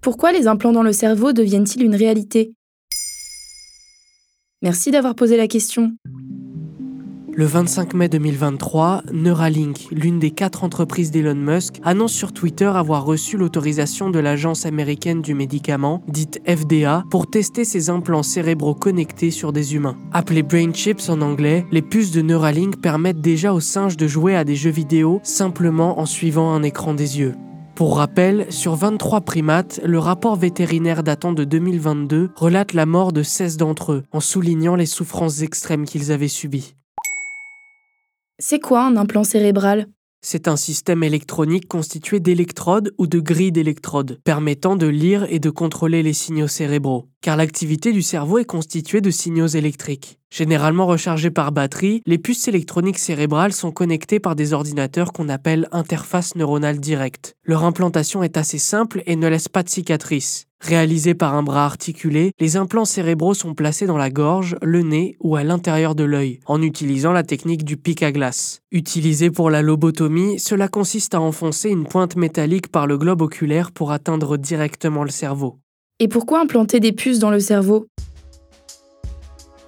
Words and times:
Pourquoi 0.00 0.32
les 0.32 0.46
implants 0.46 0.72
dans 0.72 0.82
le 0.82 0.92
cerveau 0.92 1.32
deviennent-ils 1.32 1.82
une 1.82 1.94
réalité? 1.94 2.54
Merci 4.62 4.90
d'avoir 4.90 5.14
posé 5.14 5.36
la 5.36 5.46
question. 5.48 5.92
Le 7.32 7.44
25 7.44 7.94
mai 7.94 8.08
2023, 8.08 9.04
Neuralink, 9.12 9.86
l'une 9.92 10.18
des 10.18 10.32
quatre 10.32 10.64
entreprises 10.64 11.12
d'Elon 11.12 11.36
Musk, 11.36 11.76
annonce 11.84 12.12
sur 12.12 12.32
Twitter 12.32 12.66
avoir 12.66 13.04
reçu 13.04 13.36
l'autorisation 13.36 14.10
de 14.10 14.18
l'Agence 14.18 14.66
américaine 14.66 15.22
du 15.22 15.32
médicament, 15.34 16.02
dite 16.08 16.40
FDA, 16.44 17.04
pour 17.08 17.30
tester 17.30 17.64
ses 17.64 17.88
implants 17.88 18.24
cérébraux 18.24 18.74
connectés 18.74 19.30
sur 19.30 19.52
des 19.52 19.76
humains. 19.76 19.96
Appelés 20.12 20.42
brain 20.42 20.72
chips 20.72 21.08
en 21.08 21.20
anglais, 21.20 21.64
les 21.70 21.82
puces 21.82 22.10
de 22.10 22.20
Neuralink 22.20 22.80
permettent 22.80 23.20
déjà 23.20 23.54
aux 23.54 23.60
singes 23.60 23.96
de 23.96 24.08
jouer 24.08 24.34
à 24.34 24.44
des 24.44 24.56
jeux 24.56 24.70
vidéo 24.70 25.20
simplement 25.22 26.00
en 26.00 26.06
suivant 26.06 26.52
un 26.52 26.64
écran 26.64 26.94
des 26.94 27.20
yeux. 27.20 27.34
Pour 27.76 27.96
rappel, 27.96 28.46
sur 28.50 28.74
23 28.74 29.22
primates, 29.22 29.80
le 29.84 29.98
rapport 30.00 30.36
vétérinaire 30.36 31.02
datant 31.02 31.32
de 31.32 31.44
2022 31.44 32.30
relate 32.34 32.74
la 32.74 32.86
mort 32.86 33.12
de 33.12 33.22
16 33.22 33.56
d'entre 33.56 33.92
eux, 33.92 34.02
en 34.12 34.20
soulignant 34.20 34.74
les 34.74 34.84
souffrances 34.84 35.40
extrêmes 35.42 35.86
qu'ils 35.86 36.12
avaient 36.12 36.28
subies. 36.28 36.74
C'est 38.42 38.58
quoi 38.58 38.86
un 38.86 38.96
implant 38.96 39.22
cérébral? 39.22 39.86
C'est 40.22 40.48
un 40.48 40.56
système 40.56 41.02
électronique 41.02 41.68
constitué 41.68 42.20
d'électrodes 42.20 42.90
ou 42.96 43.06
de 43.06 43.20
grilles 43.20 43.52
d'électrodes, 43.52 44.18
permettant 44.24 44.76
de 44.76 44.86
lire 44.86 45.26
et 45.28 45.38
de 45.38 45.50
contrôler 45.50 46.02
les 46.02 46.14
signaux 46.14 46.48
cérébraux, 46.48 47.09
car 47.22 47.36
l'activité 47.36 47.92
du 47.92 48.02
cerveau 48.02 48.38
est 48.38 48.44
constituée 48.44 49.00
de 49.00 49.10
signaux 49.10 49.46
électriques. 49.46 50.18
Généralement 50.30 50.86
rechargés 50.86 51.30
par 51.30 51.52
batterie, 51.52 52.02
les 52.06 52.18
puces 52.18 52.46
électroniques 52.46 52.98
cérébrales 52.98 53.52
sont 53.52 53.72
connectées 53.72 54.20
par 54.20 54.36
des 54.36 54.52
ordinateurs 54.52 55.12
qu'on 55.12 55.28
appelle 55.28 55.68
interface 55.72 56.36
neuronale 56.36 56.78
directe. 56.78 57.34
Leur 57.44 57.64
implantation 57.64 58.22
est 58.22 58.36
assez 58.36 58.58
simple 58.58 59.02
et 59.06 59.16
ne 59.16 59.28
laisse 59.28 59.48
pas 59.48 59.62
de 59.62 59.68
cicatrices. 59.68 60.46
Réalisés 60.60 61.14
par 61.14 61.34
un 61.34 61.42
bras 61.42 61.64
articulé, 61.64 62.32
les 62.38 62.56
implants 62.56 62.84
cérébraux 62.84 63.32
sont 63.32 63.54
placés 63.54 63.86
dans 63.86 63.96
la 63.96 64.10
gorge, 64.10 64.56
le 64.62 64.82
nez 64.82 65.16
ou 65.18 65.36
à 65.36 65.42
l'intérieur 65.42 65.94
de 65.94 66.04
l'œil, 66.04 66.40
en 66.44 66.60
utilisant 66.60 67.12
la 67.12 67.22
technique 67.22 67.64
du 67.64 67.78
pic 67.78 68.02
à 68.02 68.12
glace. 68.12 68.60
Utilisé 68.70 69.30
pour 69.30 69.48
la 69.48 69.62
lobotomie, 69.62 70.38
cela 70.38 70.68
consiste 70.68 71.14
à 71.14 71.20
enfoncer 71.20 71.70
une 71.70 71.86
pointe 71.86 72.14
métallique 72.14 72.70
par 72.70 72.86
le 72.86 72.98
globe 72.98 73.22
oculaire 73.22 73.72
pour 73.72 73.90
atteindre 73.90 74.36
directement 74.36 75.02
le 75.02 75.10
cerveau. 75.10 75.58
Et 76.02 76.08
pourquoi 76.08 76.40
implanter 76.40 76.80
des 76.80 76.92
puces 76.92 77.18
dans 77.18 77.30
le 77.30 77.40
cerveau? 77.40 77.86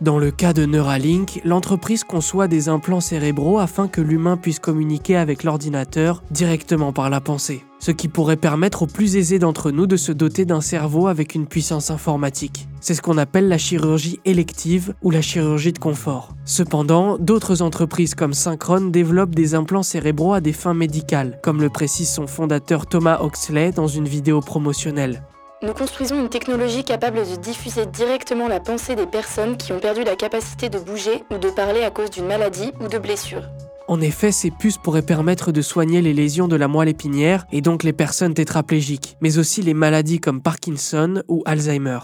Dans 0.00 0.18
le 0.18 0.30
cas 0.30 0.54
de 0.54 0.64
Neuralink, 0.64 1.42
l'entreprise 1.44 2.04
conçoit 2.04 2.48
des 2.48 2.70
implants 2.70 3.02
cérébraux 3.02 3.58
afin 3.58 3.86
que 3.86 4.00
l'humain 4.00 4.38
puisse 4.38 4.58
communiquer 4.58 5.14
avec 5.16 5.44
l'ordinateur 5.44 6.24
directement 6.30 6.92
par 6.92 7.10
la 7.10 7.20
pensée, 7.20 7.62
ce 7.78 7.90
qui 7.90 8.08
pourrait 8.08 8.38
permettre 8.38 8.82
aux 8.82 8.86
plus 8.86 9.14
aisés 9.16 9.38
d'entre 9.38 9.70
nous 9.70 9.86
de 9.86 9.96
se 9.96 10.10
doter 10.10 10.46
d'un 10.46 10.62
cerveau 10.62 11.06
avec 11.06 11.34
une 11.34 11.46
puissance 11.46 11.90
informatique. 11.90 12.66
C'est 12.80 12.94
ce 12.94 13.02
qu'on 13.02 13.18
appelle 13.18 13.46
la 13.46 13.58
chirurgie 13.58 14.18
élective 14.24 14.94
ou 15.02 15.10
la 15.10 15.22
chirurgie 15.22 15.72
de 15.72 15.78
confort. 15.78 16.34
Cependant, 16.46 17.18
d'autres 17.18 17.60
entreprises 17.60 18.14
comme 18.14 18.32
Synchron 18.32 18.86
développent 18.86 19.34
des 19.34 19.54
implants 19.54 19.84
cérébraux 19.84 20.32
à 20.32 20.40
des 20.40 20.54
fins 20.54 20.74
médicales, 20.74 21.38
comme 21.42 21.60
le 21.60 21.68
précise 21.68 22.08
son 22.08 22.26
fondateur 22.26 22.86
Thomas 22.86 23.20
Oxley 23.20 23.70
dans 23.70 23.86
une 23.86 24.08
vidéo 24.08 24.40
promotionnelle. 24.40 25.22
Nous 25.64 25.74
construisons 25.74 26.18
une 26.18 26.28
technologie 26.28 26.82
capable 26.82 27.18
de 27.18 27.36
diffuser 27.36 27.86
directement 27.86 28.48
la 28.48 28.58
pensée 28.58 28.96
des 28.96 29.06
personnes 29.06 29.56
qui 29.56 29.72
ont 29.72 29.78
perdu 29.78 30.02
la 30.02 30.16
capacité 30.16 30.68
de 30.68 30.80
bouger 30.80 31.22
ou 31.30 31.38
de 31.38 31.50
parler 31.50 31.84
à 31.84 31.90
cause 31.92 32.10
d'une 32.10 32.26
maladie 32.26 32.72
ou 32.80 32.88
de 32.88 32.98
blessure. 32.98 33.44
En 33.86 34.00
effet, 34.00 34.32
ces 34.32 34.50
puces 34.50 34.76
pourraient 34.76 35.02
permettre 35.02 35.52
de 35.52 35.62
soigner 35.62 36.02
les 36.02 36.14
lésions 36.14 36.48
de 36.48 36.56
la 36.56 36.66
moelle 36.66 36.88
épinière 36.88 37.46
et 37.52 37.60
donc 37.60 37.84
les 37.84 37.92
personnes 37.92 38.34
tétraplégiques, 38.34 39.16
mais 39.20 39.38
aussi 39.38 39.62
les 39.62 39.74
maladies 39.74 40.18
comme 40.18 40.42
Parkinson 40.42 41.22
ou 41.28 41.44
Alzheimer. 41.46 41.98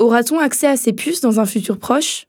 Aura-t-on 0.00 0.40
accès 0.40 0.66
à 0.66 0.76
ces 0.76 0.92
puces 0.92 1.20
dans 1.20 1.38
un 1.38 1.46
futur 1.46 1.78
proche? 1.78 2.26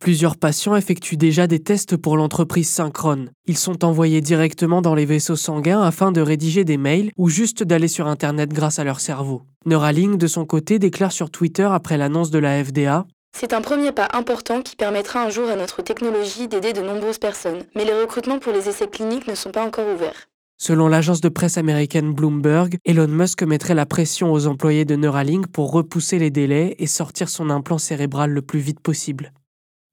Plusieurs 0.00 0.36
patients 0.36 0.76
effectuent 0.76 1.16
déjà 1.16 1.46
des 1.46 1.58
tests 1.58 1.96
pour 1.96 2.16
l'entreprise 2.16 2.68
Synchrone. 2.68 3.30
Ils 3.46 3.58
sont 3.58 3.84
envoyés 3.84 4.20
directement 4.20 4.80
dans 4.80 4.94
les 4.94 5.06
vaisseaux 5.06 5.36
sanguins 5.36 5.82
afin 5.82 6.12
de 6.12 6.20
rédiger 6.20 6.64
des 6.64 6.76
mails 6.76 7.10
ou 7.16 7.28
juste 7.28 7.62
d'aller 7.62 7.88
sur 7.88 8.06
Internet 8.06 8.50
grâce 8.50 8.78
à 8.78 8.84
leur 8.84 9.00
cerveau. 9.00 9.42
Neuralink, 9.66 10.16
de 10.16 10.26
son 10.26 10.46
côté, 10.46 10.78
déclare 10.78 11.12
sur 11.12 11.30
Twitter 11.30 11.68
après 11.70 11.98
l'annonce 11.98 12.30
de 12.30 12.38
la 12.38 12.64
FDA 12.64 13.06
c'est 13.36 13.52
un 13.52 13.60
premier 13.60 13.92
pas 13.92 14.08
important 14.14 14.62
qui 14.62 14.74
permettra 14.74 15.22
un 15.22 15.30
jour 15.30 15.48
à 15.48 15.54
notre 15.54 15.80
technologie 15.80 16.48
d'aider 16.48 16.72
de 16.72 16.80
nombreuses 16.80 17.18
personnes, 17.18 17.62
mais 17.76 17.84
les 17.84 17.92
recrutements 17.92 18.40
pour 18.40 18.52
les 18.52 18.68
essais 18.68 18.88
cliniques 18.88 19.28
ne 19.28 19.36
sont 19.36 19.52
pas 19.52 19.64
encore 19.64 19.86
ouverts. 19.94 20.28
Selon 20.60 20.88
l'agence 20.88 21.20
de 21.20 21.28
presse 21.28 21.56
américaine 21.56 22.12
Bloomberg, 22.12 22.78
Elon 22.84 23.06
Musk 23.06 23.44
mettrait 23.44 23.76
la 23.76 23.86
pression 23.86 24.32
aux 24.32 24.48
employés 24.48 24.84
de 24.84 24.96
Neuralink 24.96 25.46
pour 25.46 25.70
repousser 25.70 26.18
les 26.18 26.30
délais 26.30 26.74
et 26.80 26.88
sortir 26.88 27.28
son 27.28 27.48
implant 27.48 27.78
cérébral 27.78 28.32
le 28.32 28.42
plus 28.42 28.58
vite 28.58 28.80
possible. 28.80 29.32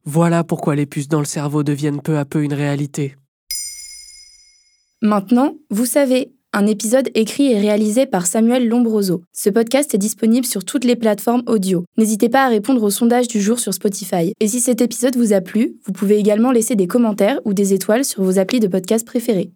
Voilà 0.06 0.44
pourquoi 0.44 0.76
les 0.76 0.86
puces 0.86 1.08
dans 1.08 1.20
le 1.20 1.26
cerveau 1.26 1.64
deviennent 1.64 2.02
peu 2.02 2.18
à 2.18 2.26
peu 2.26 2.44
une 2.44 2.54
réalité. 2.54 3.16
Maintenant, 5.02 5.56
vous 5.72 5.88
savez, 5.88 6.32
un 6.54 6.68
épisode 6.68 7.10
écrit 7.16 7.52
et 7.52 7.60
réalisé 7.60 8.06
par 8.06 8.28
Samuel 8.28 8.68
Lombroso. 8.68 9.24
Ce 9.34 9.50
podcast 9.50 9.94
est 9.96 9.98
disponible 9.98 10.46
sur 10.46 10.64
toutes 10.64 10.86
les 10.86 10.96
plateformes 10.96 11.42
audio. 11.48 11.86
N'hésitez 11.98 12.30
pas 12.30 12.46
à 12.46 12.50
répondre 12.50 12.84
au 12.84 12.92
sondage 12.92 13.28
du 13.28 13.42
jour 13.42 13.60
sur 13.60 13.74
Spotify. 13.74 14.32
Et 14.40 14.48
si 14.48 14.62
cet 14.62 14.80
épisode 14.80 15.18
vous 15.18 15.34
a 15.34 15.42
plu, 15.42 15.76
vous 15.86 15.92
pouvez 15.92 16.18
également 16.18 16.52
laisser 16.52 16.76
des 16.76 16.88
commentaires 16.88 17.42
ou 17.44 17.54
des 17.54 17.74
étoiles 17.74 18.06
sur 18.06 18.24
vos 18.24 18.38
applis 18.40 18.60
de 18.60 18.68
podcast 18.68 19.06
préférés. 19.06 19.52